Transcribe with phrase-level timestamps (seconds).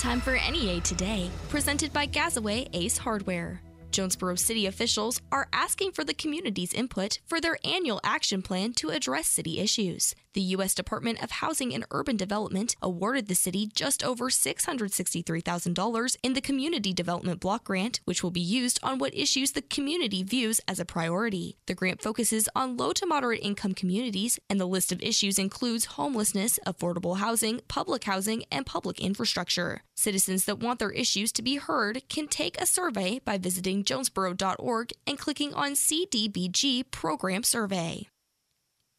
[0.00, 3.60] Time for NEA Today, presented by Gazaway Ace Hardware.
[3.90, 8.90] Jonesboro City officials are asking for the community's input for their annual action plan to
[8.90, 10.14] address city issues.
[10.32, 10.76] The U.S.
[10.76, 16.92] Department of Housing and Urban Development awarded the city just over $663,000 in the Community
[16.92, 20.84] Development Block Grant, which will be used on what issues the community views as a
[20.84, 21.56] priority.
[21.66, 25.86] The grant focuses on low to moderate income communities, and the list of issues includes
[25.86, 29.82] homelessness, affordable housing, public housing, and public infrastructure.
[29.96, 34.92] Citizens that want their issues to be heard can take a survey by visiting jonesboro.org
[35.06, 38.08] and clicking on CDBG Program Survey.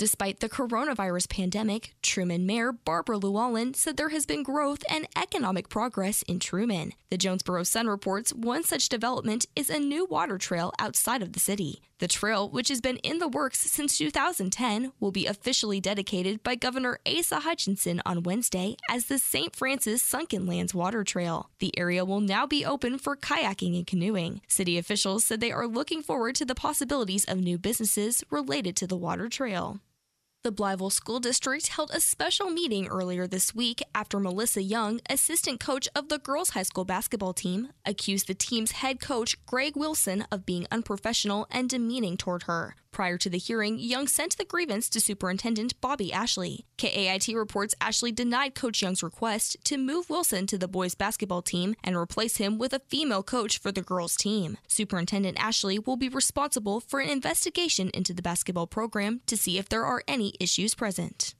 [0.01, 5.69] Despite the coronavirus pandemic, Trumann Mayor Barbara Lewallen said there has been growth and economic
[5.69, 6.93] progress in Trumann.
[7.11, 11.39] The Jonesboro Sun reports one such development is a new water trail outside of the
[11.39, 11.83] city.
[12.01, 16.55] The trail, which has been in the works since 2010, will be officially dedicated by
[16.55, 19.55] Governor Asa Hutchinson on Wednesday as the St.
[19.55, 21.51] Francis Sunken Lands Water Trail.
[21.59, 24.41] The area will now be open for kayaking and canoeing.
[24.47, 28.87] City officials said they are looking forward to the possibilities of new businesses related to
[28.87, 29.79] the water trail.
[30.43, 35.59] The Blytheville School District held a special meeting earlier this week after Melissa Young, assistant
[35.59, 40.25] coach of the girls' high school basketball team, accused the team's head coach, Greg Wilson,
[40.31, 42.75] of being unprofessional and demeaning toward her.
[42.91, 46.65] Prior to the hearing, Young sent the grievance to Superintendent Bobby Ashley.
[46.77, 51.75] KAIT reports Ashley denied Coach Young's request to move Wilson to the boys' basketball team
[51.85, 54.57] and replace him with a female coach for the girls' team.
[54.67, 59.69] Superintendent Ashley will be responsible for an investigation into the basketball program to see if
[59.69, 61.35] there are any issues present.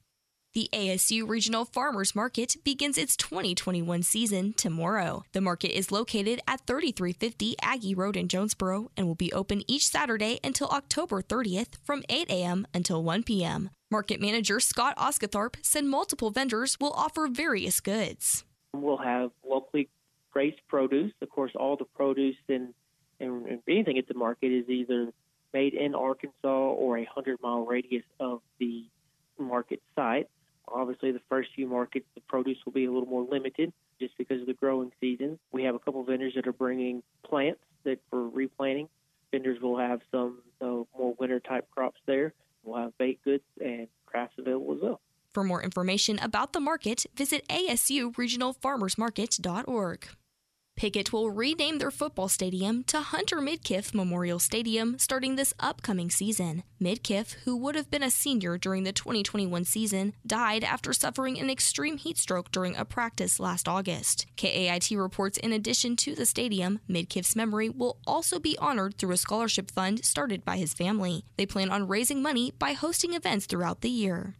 [0.53, 5.23] The ASU Regional Farmers Market begins its 2021 season tomorrow.
[5.31, 9.87] The market is located at 3350 Aggie Road in Jonesboro and will be open each
[9.87, 12.67] Saturday until October 30th from 8 a.m.
[12.73, 13.69] until 1 p.m.
[13.89, 18.43] Market manager Scott Osgatharp said multiple vendors will offer various goods.
[18.73, 19.87] We'll have locally
[20.35, 21.13] raised produce.
[21.21, 22.73] Of course, all the produce and,
[23.21, 25.13] and anything at the market is either
[25.53, 28.85] made in Arkansas or a 100 mile radius of the
[29.37, 30.27] market site.
[30.67, 34.41] Obviously, the first few markets, the produce will be a little more limited just because
[34.41, 35.37] of the growing season.
[35.51, 38.87] We have a couple vendors that are bringing plants that for replanting.
[39.31, 42.33] Vendors will have some more winter type crops there.
[42.63, 45.01] We'll have baked goods and crafts available as well.
[45.33, 50.07] For more information about the market, visit asuregionalfarmersmarket.org.
[50.75, 56.63] Piggott will rename their football stadium to Hunter Midkiff Memorial Stadium starting this upcoming season.
[56.81, 61.49] Midkiff, who would have been a senior during the 2021 season, died after suffering an
[61.49, 64.25] extreme heat stroke during a practice last August.
[64.37, 69.17] KAIT reports in addition to the stadium, Midkiff's memory will also be honored through a
[69.17, 71.25] scholarship fund started by his family.
[71.37, 74.35] They plan on raising money by hosting events throughout the year.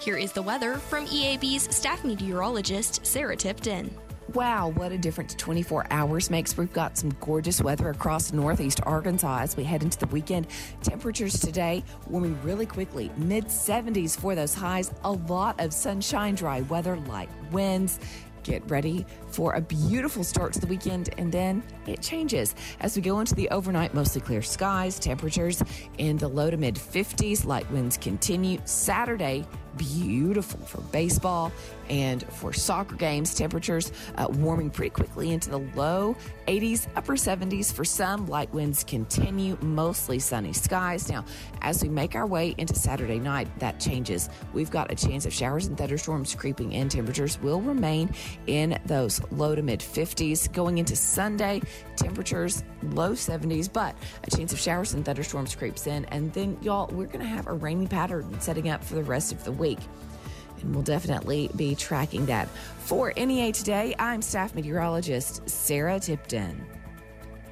[0.00, 3.90] Here is the weather from EAB's staff meteorologist, Sarah Tipton.
[4.34, 6.56] Wow, what a difference 24 hours makes.
[6.56, 10.48] We've got some gorgeous weather across northeast Arkansas as we head into the weekend.
[10.82, 14.92] Temperatures today warming really quickly, mid 70s for those highs.
[15.04, 18.00] A lot of sunshine, dry weather, light winds.
[18.42, 23.02] Get ready for a beautiful start to the weekend, and then it changes as we
[23.02, 23.94] go into the overnight.
[23.94, 25.62] Mostly clear skies, temperatures
[25.98, 27.46] in the low to mid 50s.
[27.46, 28.60] Light winds continue.
[28.64, 29.46] Saturday,
[29.76, 31.52] beautiful for baseball
[31.88, 33.34] and for soccer games.
[33.34, 38.26] Temperatures uh, warming pretty quickly into the low 80s, upper 70s for some.
[38.26, 41.08] Light winds continue, mostly sunny skies.
[41.10, 41.24] Now,
[41.62, 44.28] as we make our way into Saturday night, that changes.
[44.52, 46.88] We've got a chance of showers and thunderstorms creeping in.
[46.88, 48.12] Temperatures will remain
[48.46, 50.52] in those low to mid 50s.
[50.52, 51.62] Going into Sunday,
[51.96, 56.04] temperatures low 70s, but a chance of showers and thunderstorms creeps in.
[56.06, 59.32] And then, y'all, we're going to have a rainy pattern setting up for the rest
[59.32, 59.63] of the week.
[59.72, 62.48] And we'll definitely be tracking that.
[62.80, 66.66] For NEA Today, I'm staff meteorologist Sarah Tipton.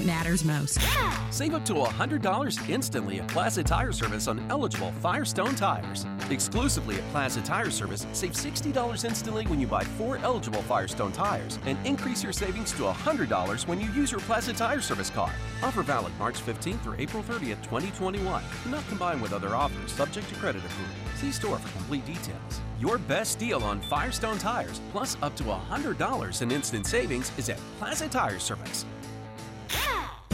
[0.00, 0.78] it matters most.
[1.30, 6.06] Save up to $100 instantly at Plaza Tire Service on eligible Firestone tires.
[6.30, 11.58] Exclusively at Plaza Tire Service, save $60 instantly when you buy four eligible Firestone tires
[11.66, 15.32] and increase your savings to $100 when you use your Plaza Tire Service card.
[15.62, 18.42] Offer valid March 15th through April 30th, 2021.
[18.68, 20.94] Not combined with other offers subject to credit approval.
[21.16, 22.60] See store for complete details.
[22.80, 27.58] Your best deal on Firestone tires, plus up to $100 in instant savings, is at
[27.78, 28.86] Plaza Tire Service.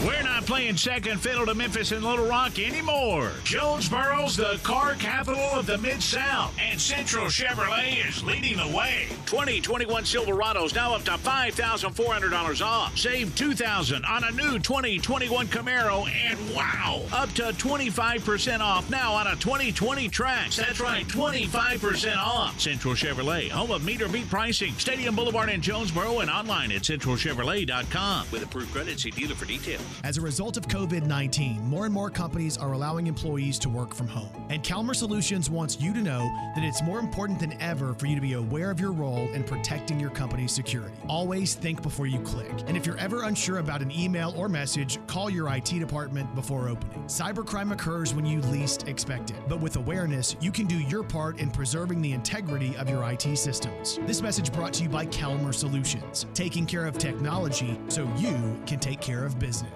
[0.07, 3.33] We're not playing second fiddle to Memphis and Little Rock anymore.
[3.43, 9.09] Jonesboro's the car capital of the Mid South, and Central Chevrolet is leading the way.
[9.27, 12.97] 2021 Silverados now up to $5,400 off.
[12.97, 19.27] Save 2,000 on a new 2021 Camaro, and wow, up to 25% off now on
[19.27, 20.55] a 2020 Trax.
[20.55, 22.61] That's right, 25% off.
[22.61, 24.73] Central Chevrolet, home of meter beat pricing.
[24.75, 28.29] Stadium Boulevard in Jonesboro and online at centralchevrolet.com.
[28.31, 29.96] With approved credit, see dealer for details.
[30.05, 33.95] As a result of COVID 19, more and more companies are allowing employees to work
[33.95, 34.31] from home.
[34.51, 38.15] And Calmer Solutions wants you to know that it's more important than ever for you
[38.15, 40.95] to be aware of your role in protecting your company's security.
[41.09, 42.53] Always think before you click.
[42.67, 46.69] And if you're ever unsure about an email or message, call your IT department before
[46.69, 47.05] opening.
[47.05, 49.37] Cybercrime occurs when you least expect it.
[49.49, 53.37] But with awareness, you can do your part in preserving the integrity of your IT
[53.37, 53.99] systems.
[54.07, 58.79] This message brought to you by Calmer Solutions, taking care of technology so you can
[58.79, 59.76] take care of business.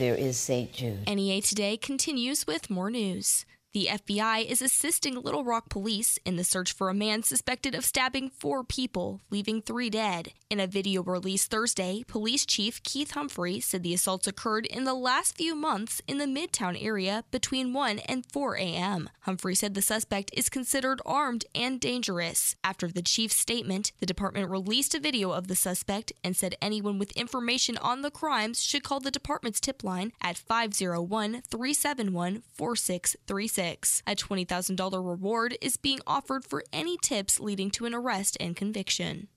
[0.00, 0.72] There is St.
[0.72, 1.06] Jude.
[1.06, 3.44] NEA Today continues with more news.
[3.72, 7.84] The FBI is assisting Little Rock police in the search for a man suspected of
[7.84, 10.32] stabbing four people, leaving three dead.
[10.50, 14.92] In a video released Thursday, Police Chief Keith Humphrey said the assaults occurred in the
[14.92, 19.08] last few months in the Midtown area between 1 and 4 a.m.
[19.20, 22.56] Humphrey said the suspect is considered armed and dangerous.
[22.64, 26.98] After the chief's statement, the department released a video of the suspect and said anyone
[26.98, 33.59] with information on the crimes should call the department's tip line at 501 371 4636.
[33.60, 39.28] A $20,000 reward is being offered for any tips leading to an arrest and conviction.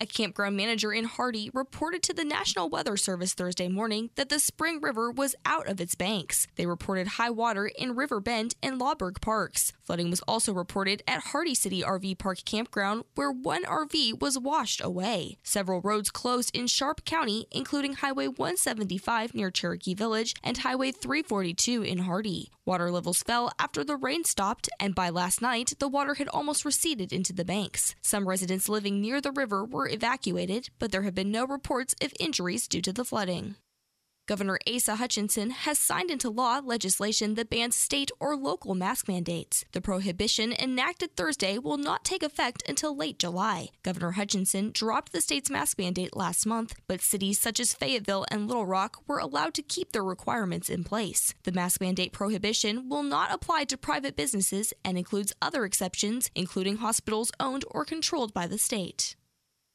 [0.00, 4.38] A campground manager in Hardy reported to the National Weather Service Thursday morning that the
[4.38, 6.46] Spring River was out of its banks.
[6.56, 9.74] They reported high water in River Bend and Loberg parks.
[9.82, 14.82] Flooding was also reported at Hardy City RV Park Campground, where one RV was washed
[14.82, 15.36] away.
[15.42, 21.82] Several roads closed in Sharp County, including Highway 175 near Cherokee Village and Highway 342
[21.82, 22.50] in Hardy.
[22.66, 26.64] Water levels fell after the rain stopped, and by last night, the water had almost
[26.64, 27.94] receded into the banks.
[28.02, 32.12] Some residents living near the river were evacuated, but there have been no reports of
[32.18, 33.54] injuries due to the flooding.
[34.26, 39.64] Governor Asa Hutchinson has signed into law legislation that bans state or local mask mandates.
[39.70, 43.68] The prohibition enacted Thursday will not take effect until late July.
[43.84, 48.48] Governor Hutchinson dropped the state's mask mandate last month, but cities such as Fayetteville and
[48.48, 51.32] Little Rock were allowed to keep their requirements in place.
[51.44, 56.78] The mask mandate prohibition will not apply to private businesses and includes other exceptions, including
[56.78, 59.14] hospitals owned or controlled by the state.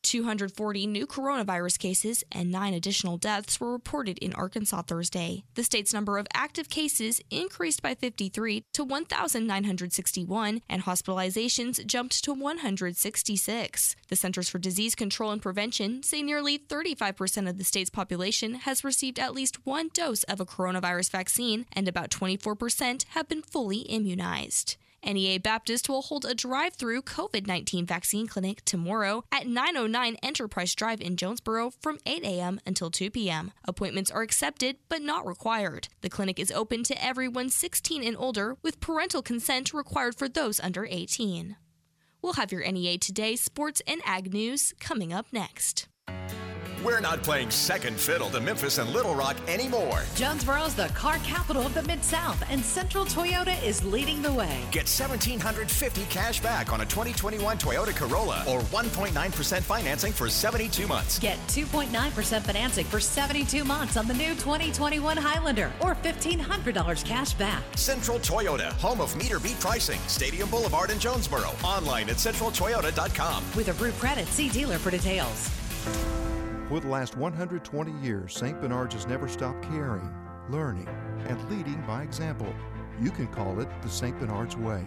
[0.01, 5.43] 240 new coronavirus cases and nine additional deaths were reported in Arkansas Thursday.
[5.55, 12.34] The state's number of active cases increased by 53 to 1,961, and hospitalizations jumped to
[12.34, 13.96] 166.
[14.08, 18.84] The Centers for Disease Control and Prevention say nearly 35% of the state's population has
[18.84, 23.79] received at least one dose of a coronavirus vaccine, and about 24% have been fully
[23.79, 24.77] immunized.
[25.03, 30.75] NEA Baptist will hold a drive through COVID 19 vaccine clinic tomorrow at 909 Enterprise
[30.75, 32.60] Drive in Jonesboro from 8 a.m.
[32.65, 33.51] until 2 p.m.
[33.65, 35.88] Appointments are accepted but not required.
[36.01, 40.60] The clinic is open to everyone 16 and older, with parental consent required for those
[40.60, 41.55] under 18.
[42.22, 45.88] We'll have your NEA Today sports and ag news coming up next.
[46.83, 50.01] We're not playing second fiddle to Memphis and Little Rock anymore.
[50.15, 54.33] Jonesboro is the car capital of the Mid South, and Central Toyota is leading the
[54.33, 54.63] way.
[54.71, 61.19] Get 1750 cash back on a 2021 Toyota Corolla or 1.9% financing for 72 months.
[61.19, 67.61] Get 2.9% financing for 72 months on the new 2021 Highlander or $1,500 cash back.
[67.75, 71.51] Central Toyota, home of meter beat pricing, Stadium Boulevard in Jonesboro.
[71.63, 73.43] Online at centraltoyota.com.
[73.55, 75.51] With approved credit, see dealer for details.
[76.72, 78.62] For the last 120 years, St.
[78.62, 80.10] Bernard's has never stopped caring,
[80.48, 80.88] learning,
[81.28, 82.48] and leading by example.
[82.98, 84.18] You can call it the St.
[84.18, 84.86] Bernard's Way.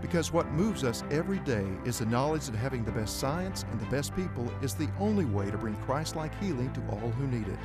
[0.00, 3.78] Because what moves us every day is the knowledge that having the best science and
[3.78, 7.26] the best people is the only way to bring Christ like healing to all who
[7.26, 7.58] need it.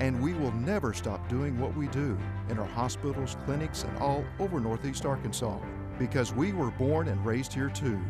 [0.00, 2.18] And we will never stop doing what we do
[2.48, 5.60] in our hospitals, clinics, and all over Northeast Arkansas
[6.00, 8.00] because we were born and raised here too.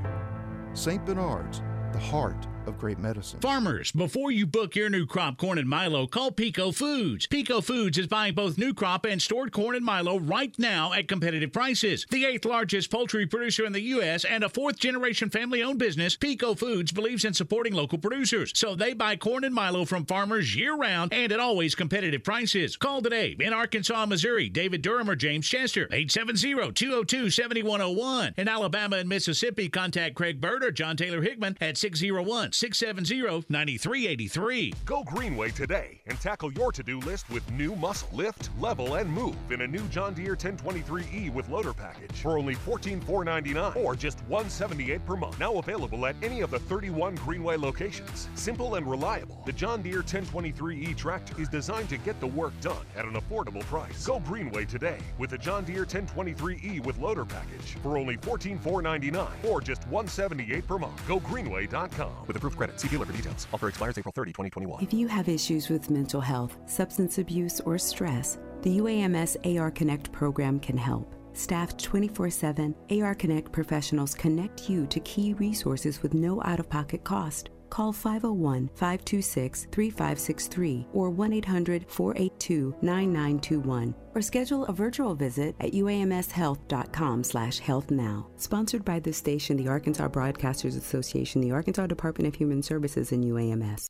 [0.73, 1.05] St.
[1.05, 1.61] Bernard's,
[1.93, 3.41] the heart of great medicine.
[3.41, 7.27] Farmers, before you book your new crop corn and Milo, call Peco Foods.
[7.27, 11.09] Peco Foods is buying both new crop and stored corn and Milo right now at
[11.09, 12.07] competitive prices.
[12.11, 14.25] The eighth largest poultry producer in the U.S.
[14.25, 18.53] and a fourth generation family owned business, Peco Foods believes in supporting local producers.
[18.55, 22.77] So they buy corn and Milo from farmers year round and at always competitive prices.
[22.77, 28.35] Call today in Arkansas, Missouri, David Durham or James Chester, 870 202 7101.
[28.37, 34.73] In Alabama and Mississippi, contact Craig Bird or John Taylor Hickman at 601 670 9383.
[34.87, 38.09] Go Greenway today and tackle your to do list with new muscle.
[38.13, 42.55] Lift, level, and move in a new John Deere 1023E with loader package for only
[42.55, 45.39] 14,499 or just 178 per month.
[45.39, 48.29] Now available at any of the 31 Greenway locations.
[48.35, 52.87] Simple and reliable, the John Deere 1023E tractor is designed to get the work done
[52.97, 54.07] at an affordable price.
[54.07, 59.61] Go Greenway today with the John Deere 1023E with loader package for only 14,499 or
[59.61, 61.07] just 178 per month.
[61.07, 62.81] Go Greenway.com with approved credit.
[62.81, 63.47] See dealer for details.
[63.53, 64.83] Offer expires April 30, 2021.
[64.83, 70.13] If you have issues with mental health, substance abuse, or stress, the UAMS AR Connect
[70.13, 71.15] program can help.
[71.33, 76.71] Staffed 24 7, AR Connect professionals connect you to key resources with no out of
[76.71, 77.51] pocket cost.
[77.71, 85.73] Call 501 526 3563 or 1 800 482 9921 or schedule a virtual visit at
[85.73, 88.27] uamshealth.com slash health now.
[88.37, 93.23] Sponsored by this station, the Arkansas Broadcasters Association, the Arkansas Department of Human Services, and
[93.25, 93.89] UAMS.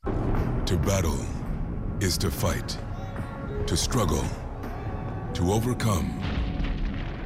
[0.65, 1.25] To battle
[2.01, 2.77] is to fight,
[3.67, 4.25] to struggle,
[5.33, 6.19] to overcome,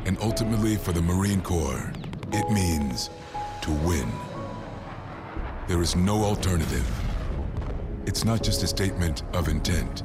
[0.05, 1.91] and ultimately for the Marine Corps,
[2.31, 3.10] it means
[3.62, 4.10] to win.
[5.72, 6.86] There is no alternative.
[8.06, 10.04] It's not just a statement of intent.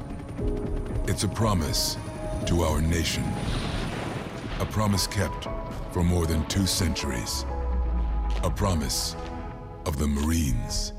[1.09, 1.97] It's a promise
[2.45, 3.25] to our nation.
[4.61, 5.49] A promise kept
[5.91, 7.43] for more than two centuries.
[8.43, 9.17] A promise
[9.85, 10.93] of the Marines.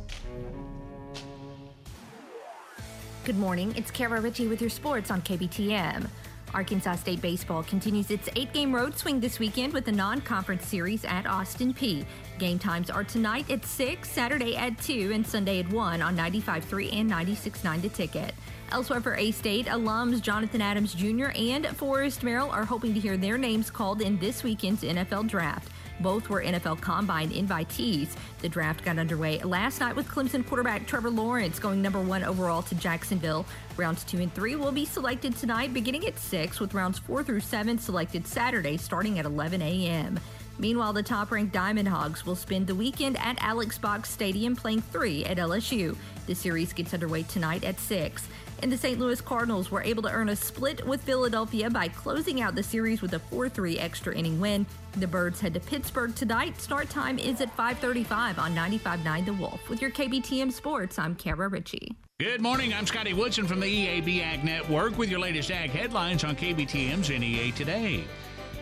[3.25, 3.73] Good morning.
[3.75, 6.11] It's Kara Ritchie with your sports on KBTM.
[6.55, 10.67] Arkansas State Baseball continues its eight game road swing this weekend with a non conference
[10.67, 12.05] series at Austin Peay.
[12.39, 16.93] Game times are tonight at 6, Saturday at 2, and Sunday at 1 on 95.3
[16.95, 18.35] and 96.9 The Ticket.
[18.71, 21.29] Elsewhere for A State, alums Jonathan Adams Jr.
[21.35, 25.71] and Forrest Merrill are hoping to hear their names called in this weekend's NFL draft.
[26.01, 28.09] Both were NFL Combine invitees.
[28.41, 32.63] The draft got underway last night with Clemson quarterback Trevor Lawrence going number one overall
[32.63, 33.47] to Jacksonville.
[33.77, 37.41] Rounds two and three will be selected tonight, beginning at 6, with rounds four through
[37.41, 40.19] seven selected Saturday, starting at 11 a.m.
[40.59, 44.83] Meanwhile, the top ranked Diamond Hogs will spend the weekend at Alex Box Stadium playing
[44.83, 45.97] three at LSU.
[46.27, 48.27] The series gets underway tonight at 6.
[48.61, 48.99] And the St.
[48.99, 53.01] Louis Cardinals were able to earn a split with Philadelphia by closing out the series
[53.01, 54.67] with a 4-3 extra inning win.
[54.97, 56.61] The Birds head to Pittsburgh tonight.
[56.61, 59.69] Start time is at 5:35 on 95.9 The Wolf.
[59.69, 61.95] With your KBTM Sports, I'm Kara Ritchie.
[62.19, 62.75] Good morning.
[62.75, 67.11] I'm Scotty Woodson from the EAB Ag Network with your latest ag headlines on KBTM's
[67.11, 68.05] NEA Today.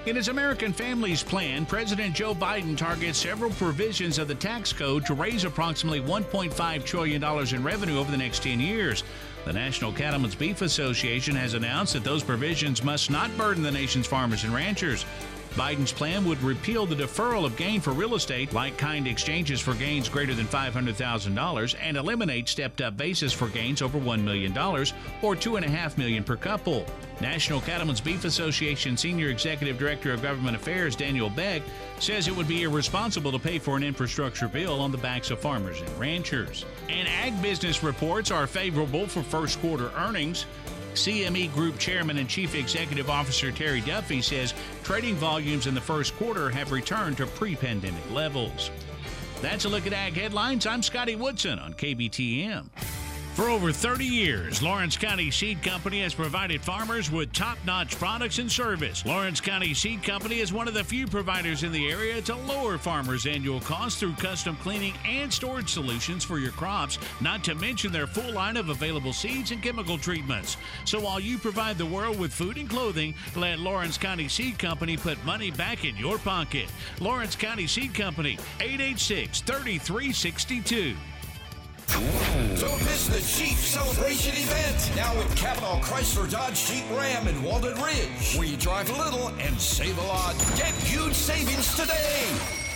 [0.05, 5.05] In his American Families Plan, President Joe Biden targets several provisions of the tax code
[5.07, 9.03] to raise approximately $1.5 trillion in revenue over the next 10 years.
[9.47, 14.05] The National Cattlemen's Beef Association has announced that those provisions must not burden the nation's
[14.05, 15.05] farmers and ranchers.
[15.57, 19.73] Biden's plan would repeal the deferral of gain for real estate, like kind exchanges for
[19.75, 25.35] gains greater than $500,000, and eliminate stepped up basis for gains over $1 million or
[25.35, 26.85] 2.5 million per couple.
[27.23, 31.63] National Cattlemen's Beef Association Senior Executive Director of Government Affairs Daniel Beck
[32.01, 35.39] says it would be irresponsible to pay for an infrastructure bill on the backs of
[35.39, 36.67] farmers and ranchers.
[36.91, 40.45] And ag business reports are favorable for first quarter earnings.
[40.97, 46.17] CME Group Chairman and Chief Executive Officer Terry Duffy says trading volumes in the first
[46.17, 48.71] quarter have returned to pre pandemic levels.
[49.43, 50.67] That's a look at ag headlines.
[50.67, 53.06] I'm Scotty Woodson on KBTM.
[53.37, 58.39] For over 30 years, Lawrence County Seed Company has provided farmers with top notch products
[58.39, 59.05] and service.
[59.05, 62.79] Lawrence County Seed Company is one of the few providers in the area to lower
[62.79, 67.93] farmers' annual costs through custom cleaning and storage solutions for your crops, not to mention
[67.93, 70.57] their full line of available seeds and chemical treatments.
[70.87, 74.97] So while you provide the world with food and clothing, let Lawrence County Seed Company
[74.97, 76.71] put money back in your pocket.
[77.01, 80.97] Lawrence County Seed Company, 886 3362.
[81.89, 87.81] Don't miss the Jeep Celebration event now at Capital Chrysler Dodge Jeep Ram in Walnut
[87.83, 90.35] Ridge, where you drive a little and save a lot.
[90.57, 92.27] Get huge savings today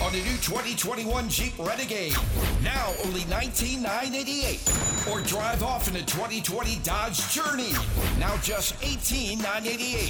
[0.00, 2.14] on the new 2021 Jeep Renegade.
[2.62, 4.72] Now only 19,988.
[5.10, 7.72] Or drive off in the 2020 Dodge Journey.
[8.18, 10.08] Now just 18,988.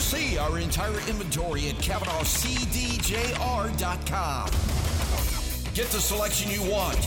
[0.00, 4.50] See our entire inventory at CapitalCDJR.com.
[5.74, 7.06] Get the selection you want,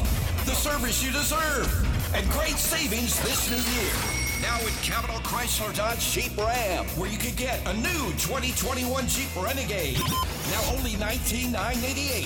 [0.50, 1.70] the service you deserve,
[2.16, 3.94] and great savings this new year.
[4.42, 9.30] Now at Capital Chrysler Dodge Jeep Ram, where you can get a new 2021 Jeep
[9.36, 10.00] Renegade.
[10.50, 12.26] Now only 19,988.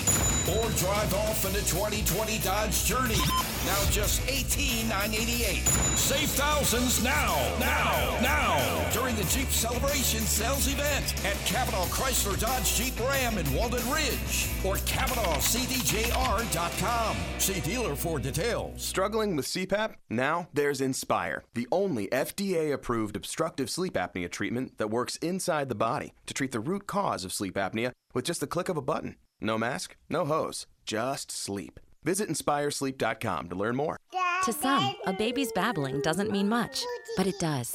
[0.55, 3.19] Or drive off in the 2020 Dodge Journey.
[3.65, 5.63] Now just 18,988.
[5.97, 8.89] Save thousands now, now, now.
[8.91, 14.49] During the Jeep Celebration Sales Event at Capital Chrysler Dodge Jeep Ram in Walnut Ridge.
[14.65, 17.17] Or CapitalCDJR.com.
[17.37, 18.83] See dealer for details.
[18.83, 19.93] Struggling with CPAP?
[20.09, 25.75] Now there's Inspire, the only FDA approved obstructive sleep apnea treatment that works inside the
[25.75, 28.81] body to treat the root cause of sleep apnea with just the click of a
[28.81, 29.15] button.
[29.39, 31.79] No mask, no hose, just sleep.
[32.03, 33.97] Visit inspiresleep.com to learn more.
[34.43, 36.83] To some, a baby's babbling doesn't mean much,
[37.15, 37.73] but it does.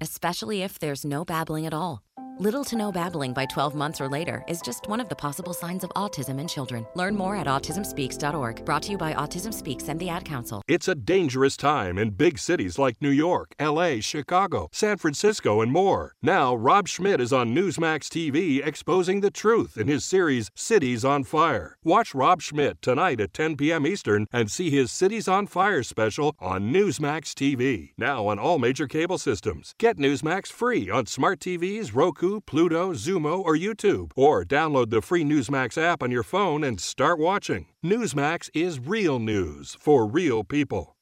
[0.00, 2.02] Especially if there's no babbling at all.
[2.40, 5.52] Little to no babbling by 12 months or later is just one of the possible
[5.52, 6.86] signs of autism in children.
[6.94, 8.64] Learn more at autismspeaks.org.
[8.64, 10.62] Brought to you by Autism Speaks and the Ad Council.
[10.68, 15.72] It's a dangerous time in big cities like New York, LA, Chicago, San Francisco, and
[15.72, 16.14] more.
[16.22, 21.24] Now, Rob Schmitt is on Newsmax TV exposing the truth in his series Cities on
[21.24, 21.76] Fire.
[21.82, 23.84] Watch Rob Schmitt tonight at 10 p.m.
[23.84, 27.94] Eastern and see his Cities on Fire special on Newsmax TV.
[27.98, 29.74] Now on all major cable systems.
[29.76, 34.12] Get Newsmax free on smart TVs, Roku, Pluto, Xumo, or YouTube.
[34.14, 37.66] Or download the free Newsmax app on your phone and start watching.
[37.84, 40.96] Newsmax is real news for real people.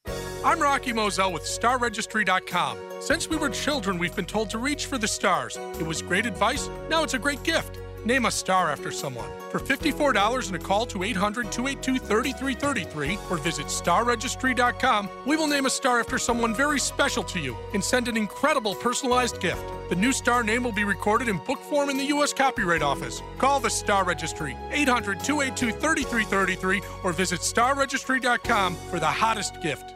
[0.44, 2.78] I'm Rocky Moselle with StarRegistry.com.
[3.00, 5.58] Since we were children, we've been told to reach for the stars.
[5.80, 7.78] It was great advice, now it's a great gift.
[8.06, 9.28] Name a star after someone.
[9.50, 15.66] For $54 and a call to 800 282 3333 or visit starregistry.com, we will name
[15.66, 19.60] a star after someone very special to you and send an incredible personalized gift.
[19.88, 22.32] The new star name will be recorded in book form in the U.S.
[22.32, 23.22] Copyright Office.
[23.38, 29.94] Call the Star Registry, 800 282 3333 or visit starregistry.com for the hottest gift.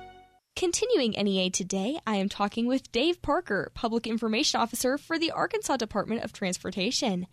[0.57, 5.77] Continuing NEA today, I am talking with Dave Parker, Public Information Officer for the Arkansas
[5.77, 7.29] Department of Transportation.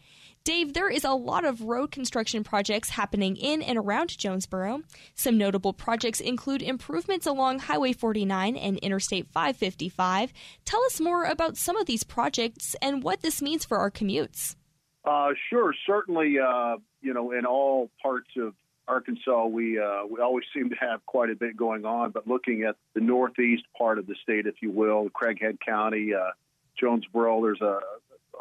[0.47, 4.81] Dave, there is a lot of road construction projects happening in and around Jonesboro.
[5.13, 10.31] Some notable projects include improvements along Highway 49 and Interstate 555.
[10.63, 14.55] Tell us more about some of these projects and what this means for our commutes.
[15.03, 18.53] Uh, sure, certainly, uh, you know, in all parts of
[18.87, 22.11] Arkansas, we uh, we always seem to have quite a bit going on.
[22.11, 26.31] But looking at the northeast part of the state, if you will, Craighead County, uh,
[26.79, 27.79] Jonesboro, there's a,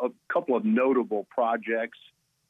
[0.02, 1.98] a couple of notable projects.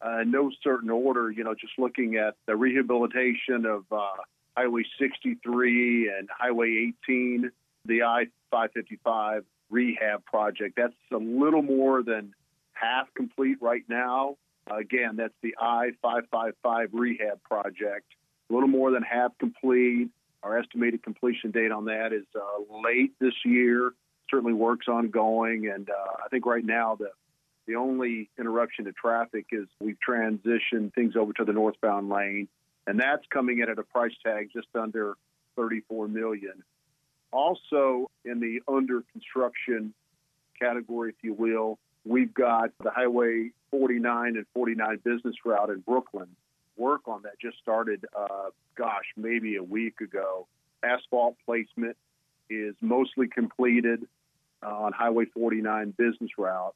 [0.05, 4.07] Uh, in no certain order, you know, just looking at the rehabilitation of uh,
[4.55, 7.51] Highway 63 and Highway 18,
[7.87, 10.75] the I-555 rehab project.
[10.77, 12.35] That's a little more than
[12.73, 14.37] half complete right now.
[14.71, 18.07] Again, that's the I 555 rehab project.
[18.51, 20.09] A little more than half complete.
[20.43, 23.93] Our estimated completion date on that is uh, late this year.
[24.31, 27.11] Certainly work's ongoing, and uh, I think right now the
[27.66, 32.48] the only interruption to traffic is we've transitioned things over to the northbound lane,
[32.87, 35.16] and that's coming in at a price tag just under
[35.57, 36.62] 34 million.
[37.33, 39.92] Also, in the under construction
[40.59, 46.29] category, if you will, we've got the Highway 49 and 49 business route in Brookland.
[46.76, 50.46] Work on that just started, uh, gosh, maybe a week ago.
[50.83, 51.96] Asphalt placement
[52.48, 54.07] is mostly completed
[54.62, 56.74] uh, on Highway 49 business route.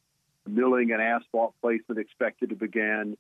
[0.49, 3.17] Milling and asphalt placement expected to begin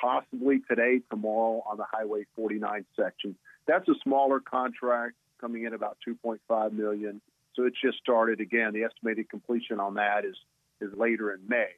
[0.00, 3.36] possibly today, tomorrow on the Highway 49 section.
[3.66, 7.20] That's a smaller contract coming in about 2.5 million.
[7.54, 8.72] So it's just started again.
[8.72, 10.36] The estimated completion on that is
[10.80, 11.72] is later in May,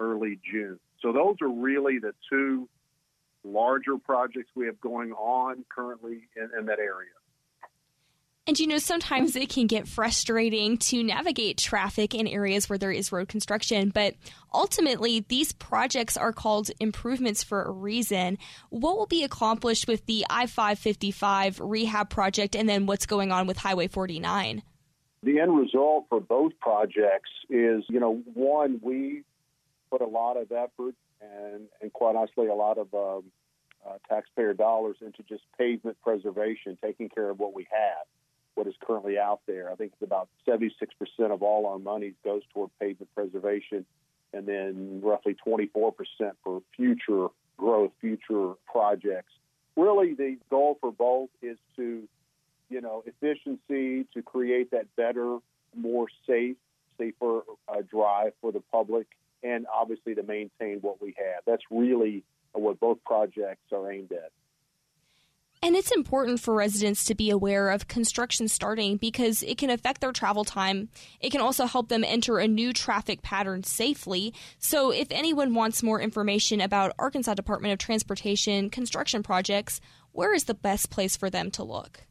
[0.00, 0.80] early June.
[1.00, 2.68] So those are really the two
[3.44, 7.10] larger projects we have going on currently in, in that area.
[8.50, 12.90] And you know, sometimes it can get frustrating to navigate traffic in areas where there
[12.90, 14.16] is road construction, but
[14.52, 18.38] ultimately, these projects are called improvements for a reason.
[18.70, 23.46] What will be accomplished with the I 555 rehab project and then what's going on
[23.46, 24.64] with Highway 49?
[25.22, 29.22] The end result for both projects is, you know, one, we
[29.92, 33.30] put a lot of effort and, and quite honestly, a lot of um,
[33.88, 38.08] uh, taxpayer dollars into just pavement preservation, taking care of what we have
[38.54, 39.70] what is currently out there.
[39.70, 40.70] I think it's about 76%
[41.30, 43.84] of all our money goes toward pavement preservation,
[44.32, 45.92] and then roughly 24%
[46.44, 49.32] for future growth, future projects.
[49.76, 52.02] Really, the goal for both is to,
[52.68, 55.38] you know, efficiency, to create that better,
[55.74, 56.56] more safe,
[56.98, 59.06] safer uh, drive for the public,
[59.42, 61.42] and obviously to maintain what we have.
[61.46, 64.32] That's really what both projects are aimed at.
[65.62, 70.00] And it's important for residents to be aware of construction starting because it can affect
[70.00, 70.88] their travel time.
[71.20, 74.32] It can also help them enter a new traffic pattern safely.
[74.58, 80.44] So, if anyone wants more information about Arkansas Department of Transportation construction projects, where is
[80.44, 82.06] the best place for them to look?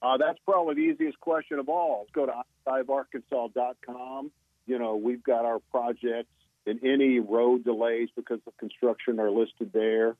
[0.00, 2.06] Uh, that's probably the easiest question of all.
[2.14, 2.32] Go to
[2.66, 4.30] iDriveArkansas.com.
[4.66, 6.32] You know, we've got our projects
[6.64, 10.16] and any road delays because of construction are listed there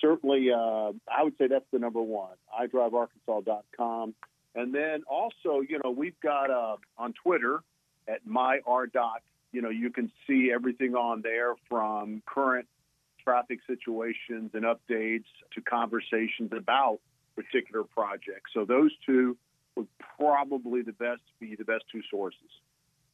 [0.00, 2.34] certainly, uh, I would say that's the number one.
[2.60, 4.14] iDriveArkansas.com.
[4.54, 7.60] And then also, you know, we've got uh, on Twitter
[8.08, 9.20] at myARDOT.
[9.52, 12.66] You know, you can see everything on there from current
[13.22, 17.00] traffic situations and updates to conversations about
[17.34, 18.52] particular projects.
[18.54, 19.36] So those two
[19.76, 22.40] would probably the best be the best two sources.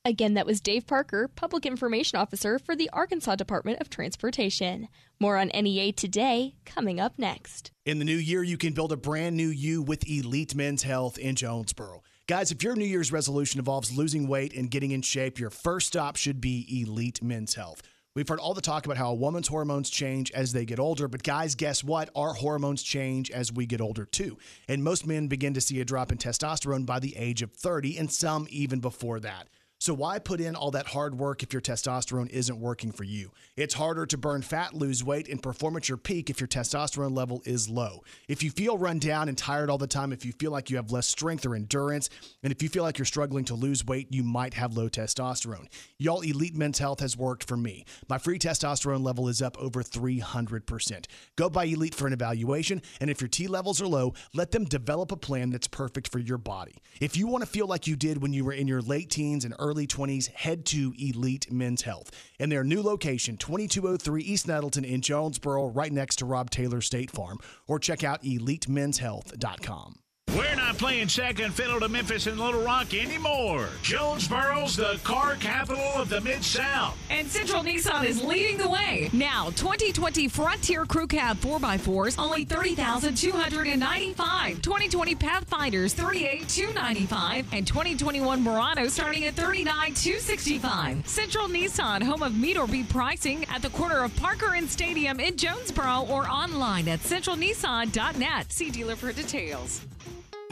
[0.05, 4.89] Again, that was Dave Parker, Public Information Officer for the Arkansas Department of Transportation.
[5.21, 7.71] More on NEA today, coming up next.
[7.87, 11.19] In the new year, you can build a brand new you with Elite Men's Health
[11.19, 12.03] in Jonesboro.
[12.27, 15.87] Guys, if your New Year's resolution involves losing weight and getting in shape, your first
[15.87, 17.81] stop should be Elite Men's Health.
[18.17, 21.07] We've heard all the talk about how a woman's hormones change as they get older,
[21.07, 22.11] but guys, guess what?
[22.17, 24.37] Our hormones change as we get older too.
[24.69, 27.99] And most men begin to see a drop in testosterone by the age of 30,
[27.99, 29.49] and some even before that.
[29.83, 33.33] So why put in all that hard work if your testosterone isn't working for you?
[33.57, 37.17] It's harder to burn fat, lose weight, and perform at your peak if your testosterone
[37.17, 38.05] level is low.
[38.29, 40.77] If you feel run down and tired all the time, if you feel like you
[40.77, 42.11] have less strength or endurance,
[42.45, 45.67] and if you feel like you're struggling to lose weight, you might have low testosterone.
[45.99, 47.85] Y'all, Elite Men's Health has worked for me.
[48.09, 51.07] My free testosterone level is up over 300%.
[51.35, 54.65] Go by Elite for an evaluation, and if your T levels are low, let them
[54.65, 56.77] develop a plan that's perfect for your body.
[57.01, 59.45] If you want to feel like you did when you were in your late teens
[59.45, 62.11] and early early 20s, head to Elite Men's Health.
[62.39, 67.11] In their new location, 2203 East Nettleton in Jonesboro, right next to Rob Taylor State
[67.11, 70.02] Farm, or check out elitemenshealth.com.
[70.37, 73.69] We're not playing second fiddle to Memphis and Little Rock anymore.
[73.83, 76.97] Jonesboro's the car capital of the Mid South.
[77.11, 79.11] And Central Nissan is leading the way.
[79.13, 89.27] Now, 2020 Frontier Crew Cab 4x4s, only 30295 2020 Pathfinders, 38295 And 2021 Murano starting
[89.27, 94.55] at 39265 Central Nissan, home of meet or beat pricing at the corner of Parker
[94.55, 98.51] and Stadium in Jonesboro or online at centralnissan.net.
[98.51, 99.83] See dealer for details.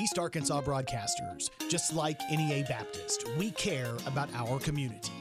[0.01, 5.13] East Arkansas broadcasters, just like NEA Baptist, we care about our community.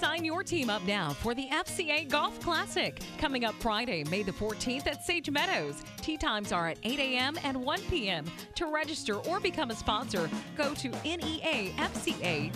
[0.00, 4.32] Sign your team up now for the FCA Golf Classic coming up Friday, May the
[4.32, 5.82] 14th at Sage Meadows.
[5.98, 7.36] Tee times are at 8 a.m.
[7.44, 8.24] and 1 p.m.
[8.54, 12.50] To register or become a sponsor, go to neafca.org.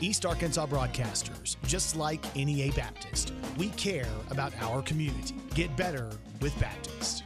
[0.00, 5.34] East Arkansas broadcasters, just like NEA Baptist, we care about our community.
[5.56, 6.08] Get better
[6.40, 7.24] with Baptist.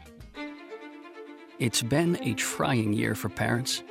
[1.58, 3.82] It's been a trying year for parents.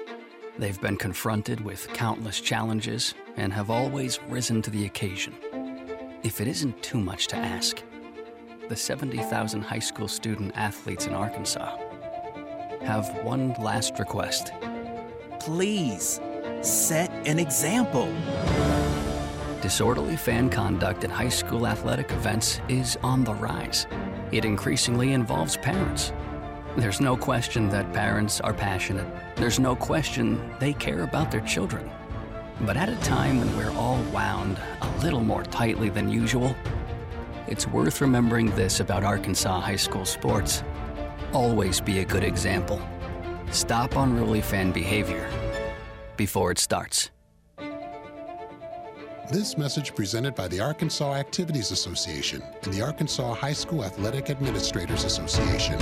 [0.58, 5.36] They've been confronted with countless challenges and have always risen to the occasion.
[6.24, 7.84] If it isn't too much to ask,
[8.70, 11.78] the 70,000 high school student athletes in Arkansas
[12.84, 14.54] have one last request.
[15.42, 16.22] Please
[16.62, 18.10] set an example.
[19.62, 23.88] Disorderly fan conduct at high school athletic events is on the rise.
[24.32, 26.14] It increasingly involves parents
[26.78, 29.08] there's no question that parents are passionate.
[29.36, 31.90] There's no question they care about their children.
[32.62, 36.56] But at a time when we're all wound a little more tightly than usual,
[37.48, 40.64] it's worth remembering this about Arkansas high school sports.
[41.34, 42.82] Always be a good example.
[43.52, 45.28] Stop unruly fan behavior
[46.16, 47.10] before it starts.
[49.32, 55.04] This message presented by the Arkansas Activities Association and the Arkansas High School Athletic Administrators
[55.04, 55.78] Association.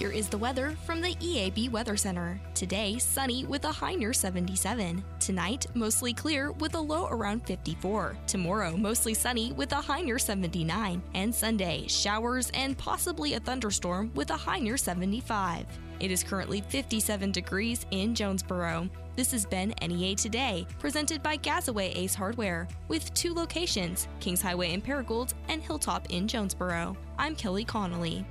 [0.00, 2.40] Here is the weather from the EAB Weather Center.
[2.54, 5.04] Today, sunny with a high near 77.
[5.18, 8.16] Tonight, mostly clear with a low around 54.
[8.26, 11.02] Tomorrow, mostly sunny with a high near 79.
[11.12, 15.66] And Sunday, showers and possibly a thunderstorm with a high near 75.
[16.00, 18.88] It is currently 57 degrees in Jonesboro.
[19.16, 24.72] This has been NEA Today, presented by Gazaway Ace Hardware, with two locations Kings Highway
[24.72, 26.96] in Paragould and Hilltop in Jonesboro.
[27.18, 28.24] I'm Kelly Connolly.